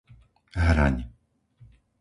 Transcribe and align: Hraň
Hraň 0.63 0.97